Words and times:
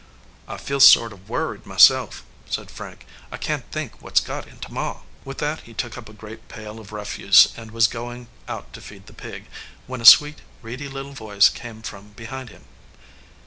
"I 0.47 0.57
feel 0.57 0.79
sort 0.79 1.13
of 1.13 1.29
worried 1.29 1.67
myself," 1.67 2.23
said 2.49 2.71
Frank. 2.71 3.05
"I 3.31 3.37
can 3.37 3.59
t 3.61 3.67
think 3.69 4.01
what 4.01 4.13
s 4.13 4.19
got 4.19 4.47
into 4.47 4.73
Ma." 4.73 5.01
With 5.23 5.37
that 5.37 5.59
he 5.59 5.75
took 5.75 5.95
up 5.95 6.09
a 6.09 6.11
great 6.13 6.47
pail 6.47 6.79
of 6.79 6.91
refuse 6.91 7.49
and 7.55 7.69
was 7.69 7.85
going 7.85 8.27
out 8.47 8.73
to 8.73 8.81
feed 8.81 9.05
the 9.05 9.13
pig, 9.13 9.45
when 9.85 10.01
a 10.01 10.05
sweet, 10.05 10.39
reedy 10.63 10.87
little 10.87 11.13
voice 11.13 11.49
came 11.49 11.83
from 11.83 12.13
behind 12.13 12.49
him. 12.49 12.63